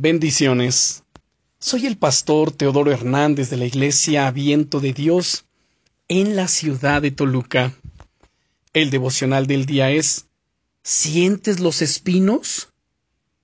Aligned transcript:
Bendiciones. 0.00 1.02
Soy 1.58 1.86
el 1.86 1.98
pastor 1.98 2.52
Teodoro 2.52 2.92
Hernández 2.92 3.50
de 3.50 3.56
la 3.56 3.66
Iglesia 3.66 4.30
Viento 4.30 4.78
de 4.78 4.92
Dios 4.92 5.46
en 6.06 6.36
la 6.36 6.46
ciudad 6.46 7.02
de 7.02 7.10
Toluca. 7.10 7.74
El 8.72 8.90
devocional 8.90 9.48
del 9.48 9.66
día 9.66 9.90
es 9.90 10.26
¿Sientes 10.84 11.58
los 11.58 11.82
espinos? 11.82 12.68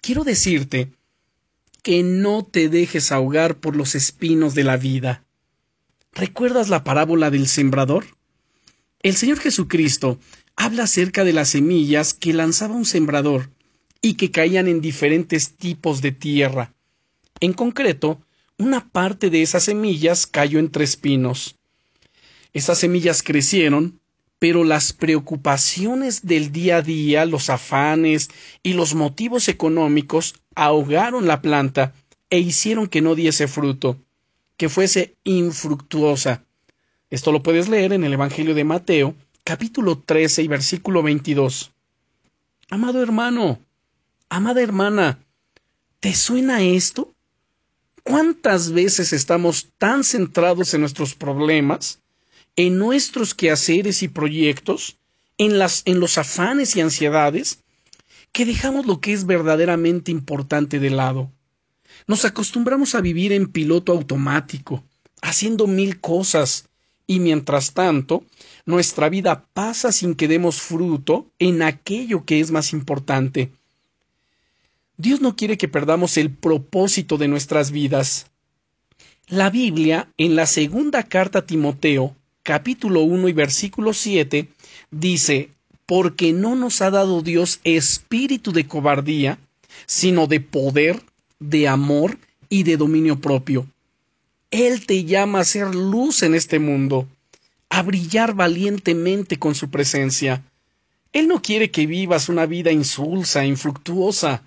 Quiero 0.00 0.22
decirte 0.22 0.92
que 1.82 2.04
no 2.04 2.44
te 2.44 2.68
dejes 2.68 3.10
ahogar 3.10 3.58
por 3.58 3.74
los 3.74 3.96
espinos 3.96 4.54
de 4.54 4.62
la 4.62 4.76
vida. 4.76 5.24
¿Recuerdas 6.12 6.68
la 6.68 6.84
parábola 6.84 7.32
del 7.32 7.48
sembrador? 7.48 8.06
El 9.02 9.16
Señor 9.16 9.40
Jesucristo 9.40 10.20
habla 10.54 10.84
acerca 10.84 11.24
de 11.24 11.32
las 11.32 11.48
semillas 11.48 12.14
que 12.14 12.32
lanzaba 12.32 12.76
un 12.76 12.84
sembrador 12.84 13.50
y 14.06 14.14
que 14.14 14.30
caían 14.30 14.68
en 14.68 14.80
diferentes 14.80 15.56
tipos 15.56 16.00
de 16.00 16.12
tierra. 16.12 16.72
En 17.40 17.52
concreto, 17.52 18.20
una 18.56 18.88
parte 18.88 19.30
de 19.30 19.42
esas 19.42 19.64
semillas 19.64 20.28
cayó 20.28 20.60
entre 20.60 20.84
espinos. 20.84 21.56
Esas 22.52 22.78
semillas 22.78 23.24
crecieron, 23.24 23.98
pero 24.38 24.62
las 24.62 24.92
preocupaciones 24.92 26.24
del 26.24 26.52
día 26.52 26.76
a 26.76 26.82
día, 26.82 27.24
los 27.24 27.50
afanes 27.50 28.28
y 28.62 28.74
los 28.74 28.94
motivos 28.94 29.48
económicos 29.48 30.36
ahogaron 30.54 31.26
la 31.26 31.42
planta 31.42 31.92
e 32.30 32.38
hicieron 32.38 32.86
que 32.86 33.02
no 33.02 33.16
diese 33.16 33.48
fruto, 33.48 33.98
que 34.56 34.68
fuese 34.68 35.16
infructuosa. 35.24 36.44
Esto 37.10 37.32
lo 37.32 37.42
puedes 37.42 37.68
leer 37.68 37.92
en 37.92 38.04
el 38.04 38.12
Evangelio 38.12 38.54
de 38.54 38.62
Mateo, 38.62 39.16
capítulo 39.42 39.98
13 39.98 40.44
y 40.44 40.46
versículo 40.46 41.02
22. 41.02 41.72
Amado 42.70 43.02
hermano, 43.02 43.65
Amada 44.28 44.60
hermana, 44.60 45.24
¿te 46.00 46.12
suena 46.12 46.60
esto? 46.60 47.14
¿Cuántas 48.02 48.72
veces 48.72 49.12
estamos 49.12 49.68
tan 49.78 50.02
centrados 50.02 50.74
en 50.74 50.80
nuestros 50.80 51.14
problemas, 51.14 52.00
en 52.56 52.76
nuestros 52.76 53.34
quehaceres 53.34 54.02
y 54.02 54.08
proyectos, 54.08 54.96
en, 55.38 55.58
los 55.58 56.18
afanes 56.18 56.74
y 56.74 56.80
ansiedades, 56.80 57.60
que 58.32 58.44
dejamos 58.44 58.86
lo 58.86 59.00
que 59.00 59.12
es 59.12 59.26
verdaderamente 59.26 60.10
importante 60.10 60.80
de 60.80 60.90
lado? 60.90 61.30
Nos 62.08 62.24
acostumbramos 62.24 62.96
a 62.96 63.00
vivir 63.00 63.32
en 63.32 63.46
piloto 63.46 63.92
automático, 63.92 64.82
haciendo 65.22 65.68
mil 65.68 66.00
cosas, 66.00 66.68
y 67.06 67.20
mientras 67.20 67.74
tanto, 67.74 68.24
nuestra 68.64 69.08
vida 69.08 69.46
pasa 69.52 69.92
sin 69.92 70.16
que 70.16 70.26
demos 70.26 70.60
fruto 70.60 71.30
en 71.38 71.62
aquello 71.62 72.24
que 72.24 72.40
es 72.40 72.50
más 72.50 72.72
importante, 72.72 73.52
Dios 74.98 75.20
no 75.20 75.36
quiere 75.36 75.58
que 75.58 75.68
perdamos 75.68 76.16
el 76.16 76.30
propósito 76.30 77.18
de 77.18 77.28
nuestras 77.28 77.70
vidas. 77.70 78.26
La 79.28 79.50
Biblia, 79.50 80.08
en 80.16 80.36
la 80.36 80.46
segunda 80.46 81.02
carta 81.02 81.40
a 81.40 81.46
Timoteo, 81.46 82.16
capítulo 82.42 83.02
1 83.02 83.28
y 83.28 83.32
versículo 83.34 83.92
7, 83.92 84.48
dice, 84.90 85.50
porque 85.84 86.32
no 86.32 86.56
nos 86.56 86.80
ha 86.80 86.90
dado 86.90 87.20
Dios 87.20 87.60
espíritu 87.64 88.52
de 88.52 88.66
cobardía, 88.66 89.38
sino 89.84 90.26
de 90.26 90.40
poder, 90.40 91.02
de 91.40 91.68
amor 91.68 92.18
y 92.48 92.62
de 92.62 92.78
dominio 92.78 93.20
propio. 93.20 93.66
Él 94.50 94.86
te 94.86 95.04
llama 95.04 95.40
a 95.40 95.44
ser 95.44 95.74
luz 95.74 96.22
en 96.22 96.34
este 96.34 96.58
mundo, 96.58 97.06
a 97.68 97.82
brillar 97.82 98.34
valientemente 98.34 99.38
con 99.38 99.54
su 99.54 99.68
presencia. 99.68 100.42
Él 101.12 101.28
no 101.28 101.42
quiere 101.42 101.70
que 101.70 101.86
vivas 101.86 102.30
una 102.30 102.46
vida 102.46 102.72
insulsa, 102.72 103.44
infructuosa, 103.44 104.42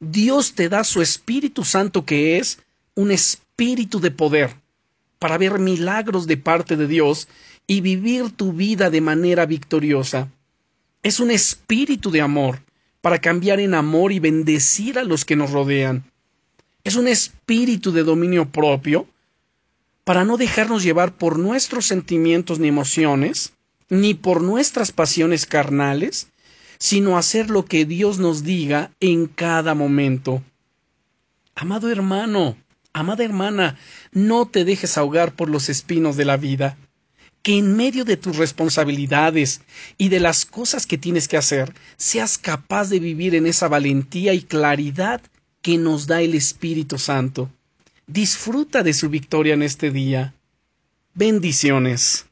Dios 0.00 0.54
te 0.54 0.68
da 0.68 0.84
su 0.84 1.02
Espíritu 1.02 1.64
Santo 1.64 2.04
que 2.04 2.38
es 2.38 2.60
un 2.94 3.10
espíritu 3.10 3.98
de 3.98 4.12
poder 4.12 4.54
para 5.18 5.38
ver 5.38 5.58
milagros 5.58 6.28
de 6.28 6.36
parte 6.36 6.76
de 6.76 6.86
Dios 6.86 7.26
y 7.66 7.80
vivir 7.80 8.30
tu 8.30 8.52
vida 8.52 8.90
de 8.90 9.00
manera 9.00 9.44
victoriosa. 9.44 10.30
Es 11.02 11.18
un 11.18 11.32
espíritu 11.32 12.12
de 12.12 12.20
amor 12.20 12.62
para 13.00 13.20
cambiar 13.20 13.58
en 13.58 13.74
amor 13.74 14.12
y 14.12 14.20
bendecir 14.20 14.98
a 14.98 15.04
los 15.04 15.24
que 15.24 15.36
nos 15.36 15.50
rodean. 15.50 16.04
Es 16.84 16.94
un 16.94 17.08
espíritu 17.08 17.90
de 17.90 18.04
dominio 18.04 18.48
propio 18.48 19.08
para 20.04 20.24
no 20.24 20.36
dejarnos 20.36 20.84
llevar 20.84 21.12
por 21.16 21.38
nuestros 21.38 21.86
sentimientos 21.86 22.60
ni 22.60 22.68
emociones, 22.68 23.52
ni 23.88 24.14
por 24.14 24.42
nuestras 24.42 24.92
pasiones 24.92 25.44
carnales, 25.44 26.28
sino 26.78 27.18
hacer 27.18 27.50
lo 27.50 27.64
que 27.64 27.84
Dios 27.84 28.18
nos 28.18 28.44
diga 28.44 28.92
en 29.00 29.26
cada 29.26 29.74
momento. 29.74 30.42
Amado 31.54 31.90
hermano, 31.90 32.56
amada 32.92 33.24
hermana, 33.24 33.78
no 34.12 34.46
te 34.46 34.64
dejes 34.64 34.96
ahogar 34.96 35.34
por 35.34 35.50
los 35.50 35.68
espinos 35.68 36.16
de 36.16 36.24
la 36.24 36.36
vida. 36.36 36.78
Que 37.42 37.58
en 37.58 37.76
medio 37.76 38.04
de 38.04 38.16
tus 38.16 38.36
responsabilidades 38.36 39.62
y 39.96 40.08
de 40.08 40.20
las 40.20 40.44
cosas 40.44 40.86
que 40.86 40.98
tienes 40.98 41.28
que 41.28 41.36
hacer, 41.36 41.74
seas 41.96 42.36
capaz 42.38 42.90
de 42.90 43.00
vivir 43.00 43.34
en 43.34 43.46
esa 43.46 43.68
valentía 43.68 44.34
y 44.34 44.42
claridad 44.42 45.20
que 45.62 45.78
nos 45.78 46.06
da 46.06 46.20
el 46.20 46.34
Espíritu 46.34 46.98
Santo. 46.98 47.50
Disfruta 48.06 48.82
de 48.82 48.92
su 48.92 49.08
victoria 49.08 49.54
en 49.54 49.62
este 49.62 49.90
día. 49.90 50.34
Bendiciones. 51.14 52.27